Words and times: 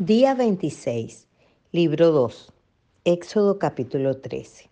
Día 0.00 0.34
26, 0.34 1.28
libro 1.70 2.10
2, 2.10 2.52
Éxodo 3.04 3.60
capítulo 3.60 4.16
13. 4.16 4.68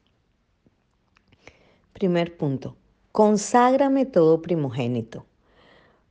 Primer 1.93 2.37
punto. 2.37 2.75
Conságrame 3.13 4.05
todo 4.05 4.43
primogénito. 4.43 5.25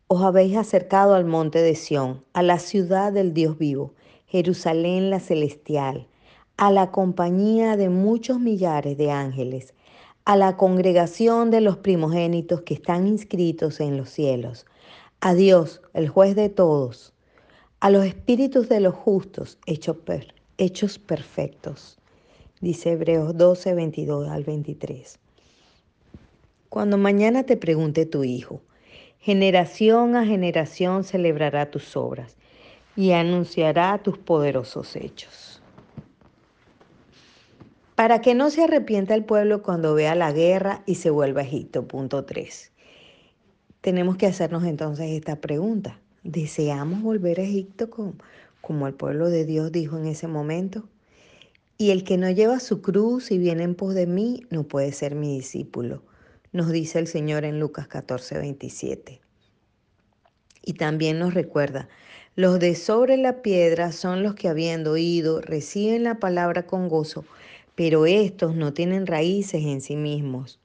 Os 0.08 0.22
habéis 0.24 0.56
acercado 0.56 1.14
al 1.14 1.26
monte 1.26 1.62
de 1.62 1.76
Sión, 1.76 2.24
a 2.32 2.42
la 2.42 2.58
ciudad 2.58 3.12
del 3.12 3.34
Dios 3.34 3.58
vivo, 3.58 3.92
Jerusalén 4.28 5.10
la 5.10 5.20
celestial, 5.20 6.08
a 6.56 6.72
la 6.72 6.92
compañía 6.92 7.76
de 7.76 7.90
muchos 7.90 8.40
millares 8.40 8.98
de 8.98 9.12
ángeles, 9.12 9.74
a 10.24 10.38
la 10.38 10.56
congregación 10.56 11.52
de 11.52 11.60
los 11.60 11.76
primogénitos 11.76 12.62
que 12.62 12.76
están 12.76 13.08
inscritos 13.08 13.82
en 13.82 13.98
los 13.98 14.10
cielos, 14.10 14.66
a 15.20 15.34
Dios, 15.34 15.82
el 15.94 16.08
juez 16.08 16.34
de 16.38 16.48
todos 16.48 17.12
a 17.82 17.90
los 17.90 18.06
espíritus 18.06 18.70
de 18.70 18.80
los 18.80 18.94
justos 18.94 19.58
hechos, 19.66 19.98
hechos 20.60 21.00
perfectos. 21.00 21.98
Dice 22.62 22.92
Hebreos 22.92 23.36
12, 23.36 23.74
22 23.74 24.30
al 24.30 24.44
23. 24.44 25.18
Cuando 26.70 27.00
mañana 27.00 27.44
te 27.44 27.58
pregunte 27.58 28.06
tu 28.06 28.24
hijo, 28.24 28.62
generación 29.18 30.16
a 30.16 30.28
generación 30.28 31.04
celebrará 31.04 31.72
tus 31.72 31.98
obras 31.98 32.38
y 32.96 33.14
anunciará 33.14 33.98
tus 34.04 34.20
poderosos 34.20 34.96
hechos. 34.96 35.64
Para 37.96 38.22
que 38.22 38.36
no 38.36 38.52
se 38.52 38.64
arrepienta 38.64 39.16
el 39.16 39.26
pueblo 39.26 39.64
cuando 39.64 39.96
vea 39.96 40.14
la 40.14 40.32
guerra 40.32 40.84
y 40.86 40.96
se 40.96 41.10
vuelva 41.10 41.42
a 41.42 41.46
Egipto. 41.46 41.88
Punto 41.88 42.26
3. 42.26 42.72
Tenemos 43.82 44.18
que 44.18 44.28
hacernos 44.28 44.66
entonces 44.66 45.10
esta 45.10 45.38
pregunta. 45.38 46.00
¿Deseamos 46.24 47.02
volver 47.02 47.40
a 47.40 47.44
Egipto 47.44 47.90
como, 47.90 48.14
como 48.62 48.86
el 48.88 48.94
pueblo 48.94 49.30
de 49.30 49.44
Dios 49.44 49.72
dijo 49.72 49.98
en 49.98 50.06
ese 50.06 50.28
momento? 50.28 50.88
Y 51.80 51.90
el 51.90 52.04
que 52.04 52.18
no 52.18 52.30
lleva 52.30 52.60
su 52.60 52.84
cruz 52.84 53.32
y 53.32 53.40
viene 53.40 53.64
en 53.64 53.74
pos 53.74 53.96
de 53.96 54.06
mí 54.06 54.44
no 54.52 54.64
puede 54.64 54.92
ser 54.92 55.16
mi 55.16 55.36
discípulo, 55.36 56.04
nos 56.52 56.72
dice 56.72 57.00
el 57.00 57.08
Señor 57.08 57.44
en 57.44 57.60
Lucas 57.60 57.88
14, 57.88 58.38
27. 58.38 59.20
Y 60.64 60.74
también 60.74 61.18
nos 61.18 61.34
recuerda, 61.34 61.90
los 62.36 62.60
de 62.60 62.76
sobre 62.76 63.18
la 63.18 63.42
piedra 63.42 63.92
son 63.92 64.22
los 64.22 64.36
que 64.36 64.48
habiendo 64.48 64.92
oído 64.92 65.42
reciben 65.42 66.04
la 66.04 66.20
palabra 66.20 66.68
con 66.68 66.88
gozo, 66.88 67.26
pero 67.74 68.06
estos 68.06 68.56
no 68.56 68.74
tienen 68.74 69.08
raíces 69.08 69.64
en 69.66 69.82
sí 69.82 69.96
mismos. 69.96 70.60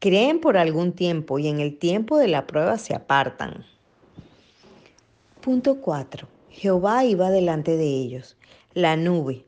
Creen 0.00 0.38
por 0.38 0.58
algún 0.58 0.92
tiempo 0.92 1.38
y 1.38 1.48
en 1.48 1.60
el 1.60 1.78
tiempo 1.78 2.18
de 2.18 2.28
la 2.28 2.46
prueba 2.46 2.76
se 2.76 2.94
apartan. 2.94 3.64
Punto 5.44 5.78
4. 5.82 6.26
Jehová 6.48 7.04
iba 7.04 7.30
delante 7.30 7.76
de 7.76 7.84
ellos, 7.84 8.38
la 8.72 8.96
nube, 8.96 9.44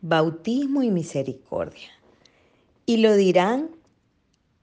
bautismo 0.00 0.84
y 0.84 0.92
misericordia. 0.92 1.88
Y 2.86 2.98
lo 2.98 3.16
dirán 3.16 3.70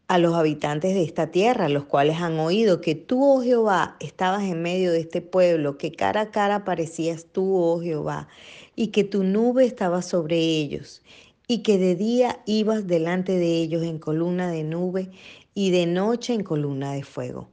a 0.07 0.19
los 0.19 0.35
habitantes 0.35 0.93
de 0.93 1.03
esta 1.03 1.31
tierra, 1.31 1.67
los 1.67 1.83
cuales 1.83 2.21
han 2.21 2.39
oído 2.39 2.79
que 2.79 2.95
tú, 2.95 3.21
oh 3.21 3.41
Jehová, 3.41 3.97
estabas 3.99 4.43
en 4.43 4.61
medio 4.61 4.93
de 4.93 5.01
este 5.01 5.21
pueblo, 5.21 5.77
que 5.77 5.91
cara 5.91 6.21
a 6.21 6.31
cara 6.31 6.63
parecías 6.63 7.25
tú, 7.29 7.57
oh 7.57 7.81
Jehová, 7.81 8.29
y 8.77 8.87
que 8.87 9.03
tu 9.03 9.25
nube 9.25 9.65
estaba 9.65 10.01
sobre 10.01 10.37
ellos, 10.37 11.01
y 11.45 11.61
que 11.61 11.77
de 11.77 11.97
día 11.97 12.39
ibas 12.45 12.87
delante 12.87 13.33
de 13.33 13.57
ellos 13.57 13.83
en 13.83 13.99
columna 13.99 14.49
de 14.49 14.63
nube 14.63 15.11
y 15.53 15.71
de 15.71 15.87
noche 15.87 16.33
en 16.33 16.43
columna 16.43 16.93
de 16.93 17.03
fuego. 17.03 17.49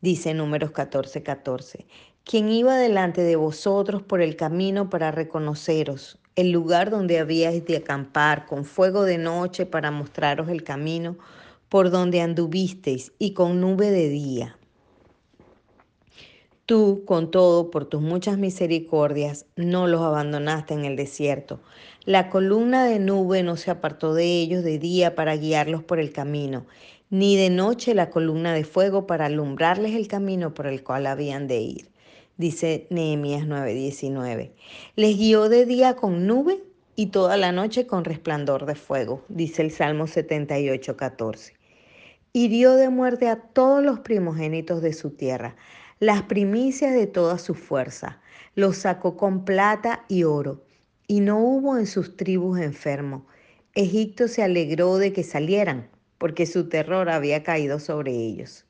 Dice 0.00 0.32
números 0.32 0.70
14, 0.70 1.22
14 1.22 1.84
quien 2.30 2.48
iba 2.48 2.76
delante 2.76 3.22
de 3.22 3.34
vosotros 3.34 4.04
por 4.04 4.20
el 4.20 4.36
camino 4.36 4.88
para 4.88 5.10
reconoceros, 5.10 6.16
el 6.36 6.52
lugar 6.52 6.88
donde 6.88 7.18
habíais 7.18 7.64
de 7.64 7.78
acampar, 7.78 8.46
con 8.46 8.64
fuego 8.64 9.02
de 9.02 9.18
noche 9.18 9.66
para 9.66 9.90
mostraros 9.90 10.48
el 10.48 10.62
camino 10.62 11.16
por 11.68 11.90
donde 11.90 12.20
anduvisteis 12.20 13.10
y 13.18 13.32
con 13.32 13.60
nube 13.60 13.90
de 13.90 14.08
día. 14.08 14.56
Tú, 16.66 17.02
con 17.04 17.32
todo, 17.32 17.72
por 17.72 17.86
tus 17.86 18.00
muchas 18.00 18.38
misericordias, 18.38 19.46
no 19.56 19.88
los 19.88 20.00
abandonaste 20.00 20.72
en 20.74 20.84
el 20.84 20.94
desierto. 20.94 21.58
La 22.04 22.30
columna 22.30 22.84
de 22.84 23.00
nube 23.00 23.42
no 23.42 23.56
se 23.56 23.72
apartó 23.72 24.14
de 24.14 24.40
ellos 24.40 24.62
de 24.62 24.78
día 24.78 25.16
para 25.16 25.34
guiarlos 25.34 25.82
por 25.82 25.98
el 25.98 26.12
camino, 26.12 26.64
ni 27.08 27.34
de 27.36 27.50
noche 27.50 27.92
la 27.92 28.08
columna 28.08 28.54
de 28.54 28.62
fuego 28.62 29.08
para 29.08 29.26
alumbrarles 29.26 29.96
el 29.96 30.06
camino 30.06 30.54
por 30.54 30.68
el 30.68 30.84
cual 30.84 31.08
habían 31.08 31.48
de 31.48 31.58
ir 31.58 31.89
dice 32.40 32.86
Nehemías 32.88 33.46
9:19. 33.46 34.54
Les 34.96 35.16
guió 35.18 35.50
de 35.50 35.66
día 35.66 35.94
con 35.94 36.26
nube 36.26 36.64
y 36.96 37.06
toda 37.06 37.36
la 37.36 37.52
noche 37.52 37.86
con 37.86 38.02
resplandor 38.04 38.64
de 38.64 38.74
fuego, 38.74 39.22
dice 39.28 39.60
el 39.60 39.70
Salmo 39.70 40.06
78:14. 40.06 41.52
Hirió 42.32 42.76
de 42.76 42.88
muerte 42.88 43.28
a 43.28 43.36
todos 43.36 43.84
los 43.84 44.00
primogénitos 44.00 44.80
de 44.80 44.94
su 44.94 45.10
tierra, 45.10 45.54
las 45.98 46.22
primicias 46.22 46.94
de 46.94 47.06
toda 47.06 47.36
su 47.36 47.54
fuerza, 47.54 48.22
los 48.54 48.78
sacó 48.78 49.18
con 49.18 49.44
plata 49.44 50.06
y 50.08 50.24
oro, 50.24 50.64
y 51.06 51.20
no 51.20 51.40
hubo 51.40 51.76
en 51.76 51.86
sus 51.86 52.16
tribus 52.16 52.58
enfermo. 52.58 53.26
Egipto 53.74 54.28
se 54.28 54.42
alegró 54.42 54.96
de 54.96 55.12
que 55.12 55.24
salieran, 55.24 55.90
porque 56.16 56.46
su 56.46 56.70
terror 56.70 57.10
había 57.10 57.42
caído 57.42 57.80
sobre 57.80 58.12
ellos 58.12 58.64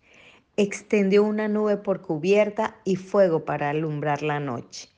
extendió 0.57 1.23
una 1.25 1.49
nube 1.49 1.77
por 1.77 2.03
cubierta 2.03 2.77
y 2.85 2.97
fuego 2.97 3.45
para 3.45 3.71
alumbrar 3.71 4.23
la 4.23 4.41
noche, 4.41 4.89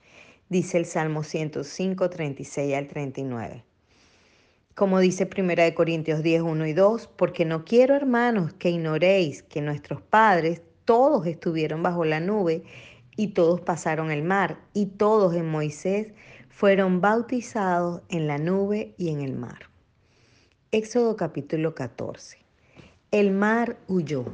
dice 0.48 0.78
el 0.78 0.86
Salmo 0.86 1.22
105, 1.22 2.10
36 2.10 2.74
al 2.74 2.88
39. 2.88 3.64
Como 4.74 5.00
dice 5.00 5.28
1 5.36 5.74
Corintios 5.74 6.22
10, 6.22 6.42
1 6.42 6.66
y 6.66 6.72
2, 6.72 7.06
porque 7.16 7.44
no 7.44 7.64
quiero, 7.64 7.94
hermanos, 7.94 8.54
que 8.54 8.70
ignoréis 8.70 9.42
que 9.42 9.60
nuestros 9.60 10.00
padres 10.00 10.62
todos 10.84 11.26
estuvieron 11.26 11.82
bajo 11.82 12.04
la 12.04 12.20
nube 12.20 12.62
y 13.16 13.28
todos 13.28 13.60
pasaron 13.60 14.10
el 14.10 14.22
mar 14.22 14.58
y 14.72 14.86
todos 14.86 15.34
en 15.34 15.48
Moisés 15.50 16.12
fueron 16.48 17.00
bautizados 17.00 18.02
en 18.08 18.26
la 18.26 18.38
nube 18.38 18.94
y 18.96 19.10
en 19.10 19.20
el 19.20 19.34
mar. 19.34 19.68
Éxodo 20.70 21.16
capítulo 21.16 21.74
14. 21.74 22.38
El 23.10 23.32
mar 23.32 23.76
huyó. 23.88 24.24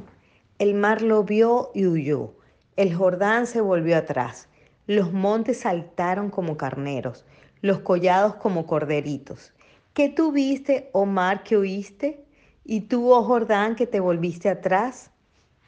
El 0.59 0.73
mar 0.73 1.01
lo 1.01 1.23
vio 1.23 1.71
y 1.73 1.87
huyó. 1.87 2.33
El 2.75 2.93
Jordán 2.93 3.47
se 3.47 3.61
volvió 3.61 3.95
atrás. 3.95 4.49
Los 4.87 5.13
montes 5.13 5.61
saltaron 5.61 6.29
como 6.29 6.57
carneros, 6.57 7.25
los 7.61 7.79
collados 7.79 8.35
como 8.35 8.67
corderitos. 8.67 9.53
¿Qué 9.93 10.09
tuviste, 10.09 10.89
oh 10.91 11.05
mar, 11.05 11.43
que 11.43 11.55
oíste? 11.55 12.25
¿Y 12.65 12.81
tú, 12.81 13.09
oh 13.13 13.23
Jordán, 13.23 13.77
que 13.77 13.87
te 13.87 14.01
volviste 14.01 14.49
atrás? 14.49 15.11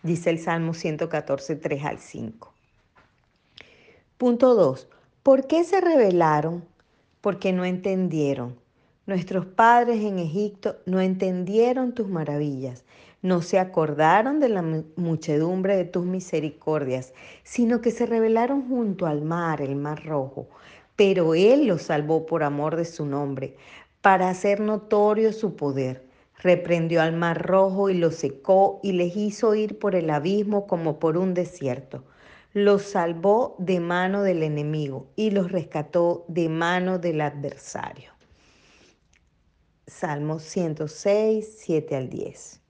Dice 0.04 0.30
el 0.30 0.40
Salmo 0.40 0.74
114, 0.74 1.56
3 1.56 1.86
al 1.86 2.00
5. 2.00 2.54
Punto 4.18 4.56
2. 4.56 4.90
¿Por 5.24 5.48
qué 5.48 5.64
se 5.64 5.80
rebelaron? 5.80 6.66
Porque 7.22 7.54
no 7.54 7.64
entendieron. 7.64 8.60
Nuestros 9.06 9.46
padres 9.46 10.02
en 10.02 10.20
Egipto 10.20 10.78
no 10.86 11.00
entendieron 11.00 11.94
tus 11.94 12.08
maravillas, 12.08 12.84
no 13.22 13.42
se 13.42 13.60
acordaron 13.60 14.40
de 14.40 14.50
la 14.50 14.64
muchedumbre 14.96 15.76
de 15.78 15.86
tus 15.86 16.06
misericordias, 16.06 17.14
sino 17.44 17.82
que 17.82 17.92
se 17.92 18.06
rebelaron 18.06 18.68
junto 18.68 19.06
al 19.06 19.22
mar, 19.22 19.62
el 19.62 19.76
mar 19.76 20.04
rojo. 20.04 20.48
Pero 20.96 21.36
Él 21.36 21.68
los 21.68 21.84
salvó 21.84 22.26
por 22.26 22.44
amor 22.44 22.76
de 22.76 22.86
su 22.86 23.06
nombre, 23.06 23.56
para 24.02 24.30
hacer 24.30 24.60
notorio 24.60 25.34
su 25.34 25.56
poder. 25.56 26.10
Reprendió 26.42 27.04
al 27.04 27.14
mar 27.14 27.46
rojo 27.46 27.92
y 27.92 27.94
lo 27.94 28.10
secó 28.10 28.80
y 28.82 28.94
les 28.94 29.16
hizo 29.16 29.54
ir 29.54 29.78
por 29.78 29.94
el 29.94 30.10
abismo 30.10 30.66
como 30.66 30.98
por 30.98 31.18
un 31.18 31.36
desierto. 31.36 32.04
Los 32.54 32.82
salvó 32.82 33.56
de 33.60 33.80
mano 33.80 34.24
del 34.24 34.42
enemigo 34.42 35.06
y 35.16 35.30
los 35.30 35.52
rescató 35.52 36.26
de 36.28 36.50
mano 36.50 36.98
del 36.98 37.22
adversario. 37.22 38.12
Salmo 39.86 40.40
106, 40.40 41.58
7 41.60 41.96
al 41.96 42.10
10 42.10 42.61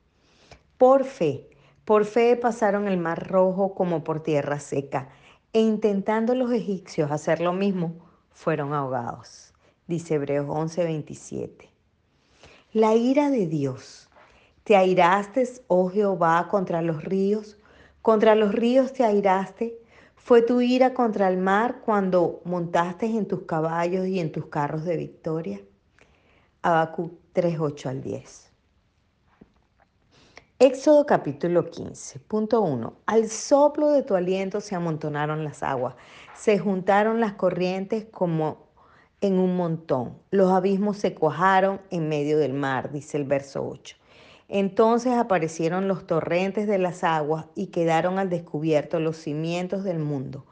por 0.82 1.04
fe. 1.04 1.48
Por 1.86 2.06
fe 2.06 2.36
pasaron 2.36 2.88
el 2.88 2.98
mar 2.98 3.28
rojo 3.28 3.76
como 3.76 4.04
por 4.04 4.24
tierra 4.24 4.60
seca, 4.60 5.10
e 5.54 5.60
intentando 5.60 6.34
los 6.34 6.52
egipcios 6.52 7.12
hacer 7.12 7.40
lo 7.40 7.54
mismo, 7.54 8.00
fueron 8.32 8.74
ahogados. 8.74 9.54
Dice 9.86 10.16
Hebreos 10.16 10.48
11:27. 10.50 11.70
La 12.74 12.96
ira 12.96 13.30
de 13.30 13.46
Dios. 13.46 14.10
¿Te 14.64 14.76
airaste, 14.76 15.48
oh 15.68 15.88
Jehová, 15.92 16.48
contra 16.50 16.82
los 16.82 17.04
ríos? 17.04 17.60
¿Contra 18.02 18.34
los 18.34 18.52
ríos 18.52 18.92
te 18.92 19.04
airaste? 19.04 19.80
¿Fue 20.16 20.42
tu 20.42 20.62
ira 20.62 20.96
contra 20.96 21.28
el 21.28 21.38
mar 21.38 21.82
cuando 21.86 22.42
montaste 22.44 23.06
en 23.06 23.28
tus 23.28 23.44
caballos 23.44 24.08
y 24.08 24.20
en 24.20 24.32
tus 24.32 24.48
carros 24.48 24.84
de 24.86 24.98
victoria? 24.98 25.62
Habacuc 26.64 27.14
3:8 27.34 27.88
al 27.88 28.02
10. 28.02 28.51
Éxodo 30.64 31.08
capítulo 31.08 31.72
15, 31.72 32.20
punto 32.20 32.62
1. 32.62 32.94
Al 33.08 33.30
soplo 33.32 33.90
de 33.90 34.04
tu 34.04 34.14
aliento 34.14 34.62
se 34.62 34.76
amontonaron 34.76 35.44
las 35.44 35.64
aguas, 35.64 35.96
se 36.36 36.60
juntaron 36.60 37.20
las 37.20 37.34
corrientes 37.34 38.06
como 38.12 38.68
en 39.22 39.40
un 39.40 39.56
montón, 39.58 40.20
los 40.30 40.52
abismos 40.52 40.98
se 40.98 41.16
cuajaron 41.16 41.82
en 41.90 42.08
medio 42.08 42.38
del 42.38 42.54
mar, 42.54 42.92
dice 42.92 43.18
el 43.18 43.24
verso 43.24 43.68
8. 43.68 43.96
Entonces 44.50 45.14
aparecieron 45.14 45.88
los 45.88 46.06
torrentes 46.06 46.68
de 46.68 46.78
las 46.78 47.04
aguas 47.04 47.48
y 47.56 47.72
quedaron 47.72 48.20
al 48.20 48.30
descubierto 48.30 49.00
los 49.00 49.18
cimientos 49.18 49.84
del 49.84 49.98
mundo. 49.98 50.46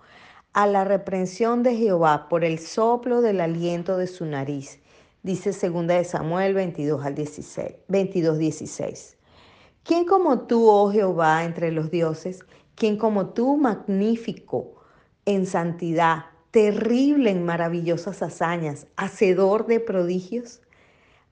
A 0.54 0.66
la 0.66 0.86
reprensión 0.86 1.62
de 1.62 1.76
Jehová 1.76 2.30
por 2.30 2.44
el 2.44 2.58
soplo 2.58 3.22
del 3.22 3.42
aliento 3.42 3.96
de 3.96 4.08
su 4.08 4.26
nariz, 4.26 4.80
dice 5.22 5.52
2 5.52 5.86
de 5.86 6.04
Samuel 6.04 6.56
22 6.56 7.06
al 7.06 7.14
16, 7.14 7.76
22, 7.88 8.40
16. 8.40 9.19
¿Quién 9.84 10.06
como 10.06 10.42
tú, 10.42 10.68
oh 10.68 10.92
Jehová, 10.92 11.46
entre 11.46 11.72
los 11.72 11.90
dioses? 11.90 12.42
¿Quién 12.76 12.98
como 12.98 13.30
tú, 13.30 13.58
magnífico 13.58 14.76
en 15.26 15.46
santidad, 15.46 16.26
terrible 16.52 17.32
en 17.32 17.44
maravillosas 17.44 18.22
hazañas, 18.22 18.88
hacedor 18.98 19.66
de 19.68 19.80
prodigios? 19.80 20.62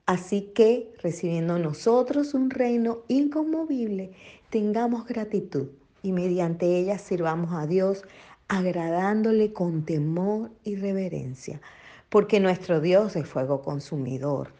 Así 0.06 0.50
que, 0.54 0.92
recibiendo 1.02 1.58
nosotros 1.58 2.34
un 2.34 2.50
reino 2.50 3.02
inconmovible, 3.08 4.12
tengamos 4.50 5.06
gratitud 5.06 5.68
y 6.02 6.12
mediante 6.12 6.78
ella 6.78 6.98
sirvamos 6.98 7.52
a 7.52 7.66
Dios, 7.66 8.02
agradándole 8.48 9.52
con 9.52 9.84
temor 9.84 10.50
y 10.64 10.76
reverencia, 10.76 11.60
porque 12.08 12.40
nuestro 12.40 12.80
Dios 12.80 13.14
es 13.14 13.28
fuego 13.28 13.60
consumidor, 13.60 14.52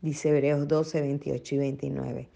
dice 0.00 0.30
Hebreos 0.30 0.66
12, 0.66 1.02
28 1.02 1.54
y 1.54 1.58
29 1.58 2.28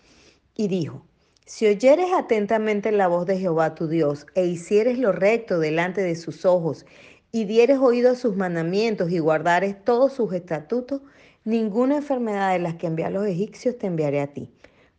y 0.59 0.67
dijo, 0.67 1.05
si 1.47 1.67
oyeres 1.67 2.09
atentamente 2.13 2.91
la 2.91 3.07
voz 3.07 3.27
de 3.27 3.39
Jehová 3.39 3.77
tu 3.77 3.87
Dios 3.87 4.27
e 4.35 4.45
hicieres 4.45 4.99
lo 4.99 5.13
recto 5.13 5.61
delante 5.61 6.03
de 6.03 6.17
sus 6.17 6.45
ojos 6.45 6.85
y 7.31 7.45
dieres 7.45 7.79
oído 7.79 8.11
a 8.11 8.17
sus 8.17 8.37
mandamientos 8.37 9.13
y 9.13 9.21
guardares 9.21 9.83
todos 9.85 10.13
sus 10.13 10.33
estatutos, 10.33 11.01
ninguna 11.45 11.99
enfermedad 11.99 12.53
de 12.53 12.59
las 12.59 12.75
que 12.75 12.89
envié 12.89 13.05
a 13.05 13.11
los 13.11 13.25
egipcios 13.25 13.79
te 13.79 13.87
enviaré 13.87 14.21
a 14.21 14.33
ti, 14.33 14.51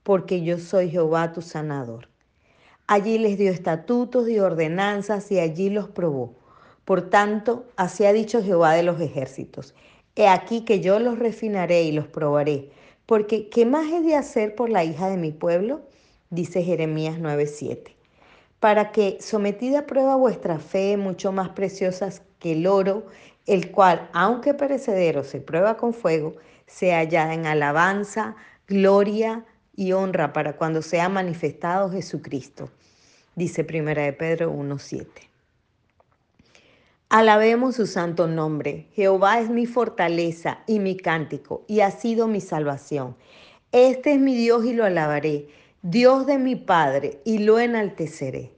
porque 0.01 0.43
yo 0.43 0.59
soy 0.59 0.89
Jehová 0.89 1.33
tu 1.33 1.41
sanador. 1.41 2.07
Allí 2.87 3.17
les 3.17 3.37
dio 3.37 3.51
estatutos 3.51 4.29
y 4.29 4.39
ordenanzas 4.39 5.29
y 5.29 5.39
allí 5.39 5.69
los 5.69 5.89
probó. 5.89 6.35
Por 6.85 7.09
tanto, 7.09 7.65
así 7.75 8.05
ha 8.05 8.13
dicho 8.13 8.41
Jehová 8.41 8.73
de 8.75 8.83
los 8.83 9.01
ejércitos. 9.01 9.75
He 10.15 10.29
aquí 10.29 10.61
que 10.61 10.79
yo 10.79 10.99
los 10.99 11.19
refinaré 11.19 11.83
y 11.83 11.91
los 11.91 12.07
probaré 12.07 12.71
porque 13.09 13.49
¿qué 13.49 13.65
más 13.65 13.91
he 13.91 14.01
de 14.01 14.15
hacer 14.15 14.53
por 14.53 14.69
la 14.69 14.83
hija 14.83 15.09
de 15.09 15.17
mi 15.17 15.31
pueblo? 15.31 15.81
Dice 16.29 16.61
Jeremías 16.61 17.17
9:7. 17.17 17.95
Para 18.59 18.91
que, 18.91 19.17
sometida 19.19 19.79
a 19.79 19.85
prueba 19.87 20.15
vuestra 20.15 20.59
fe, 20.59 20.95
mucho 20.95 21.31
más 21.31 21.49
preciosas 21.49 22.21
que 22.37 22.51
el 22.51 22.67
oro, 22.67 23.07
el 23.47 23.71
cual, 23.71 24.11
aunque 24.13 24.53
perecedero, 24.53 25.23
se 25.23 25.41
prueba 25.41 25.75
con 25.75 25.95
fuego, 25.95 26.35
se 26.67 26.91
halla 26.93 27.33
en 27.33 27.47
alabanza, 27.47 28.35
gloria 28.67 29.43
y 29.75 29.93
honra 29.93 30.31
para 30.31 30.55
cuando 30.55 30.83
sea 30.83 31.09
manifestado 31.09 31.89
Jesucristo. 31.89 32.69
Dice 33.35 33.63
Primera 33.63 34.03
de 34.03 34.13
Pedro 34.13 34.51
1:7. 34.51 35.28
Alabemos 37.11 37.75
su 37.75 37.87
santo 37.87 38.27
nombre. 38.27 38.87
Jehová 38.93 39.39
es 39.39 39.49
mi 39.49 39.65
fortaleza 39.65 40.59
y 40.67 40.79
mi 40.79 40.95
cántico, 40.95 41.65
y 41.67 41.79
ha 41.79 41.89
sido 41.89 42.27
mi 42.27 42.39
salvación. 42.39 43.15
Este 43.71 44.13
es 44.13 44.19
mi 44.19 44.35
Dios 44.35 44.63
y 44.63 44.73
lo 44.73 44.85
alabaré, 44.85 45.47
Dios 45.81 46.27
de 46.27 46.37
mi 46.37 46.55
Padre, 46.55 47.19
y 47.25 47.39
lo 47.39 47.57
enalteceré. 47.57 48.53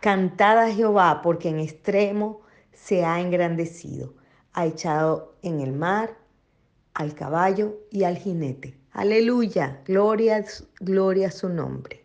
Cantad 0.00 0.58
a 0.58 0.72
Jehová, 0.72 1.20
porque 1.22 1.50
en 1.50 1.60
extremo 1.60 2.40
se 2.72 3.04
ha 3.04 3.20
engrandecido. 3.20 4.14
Ha 4.54 4.64
echado 4.64 5.34
en 5.42 5.60
el 5.60 5.72
mar 5.72 6.16
al 6.94 7.14
caballo 7.14 7.80
y 7.90 8.04
al 8.04 8.16
jinete. 8.16 8.78
Aleluya, 8.92 9.82
gloria, 9.84 10.42
gloria 10.80 11.28
a 11.28 11.32
su 11.32 11.50
nombre. 11.50 11.99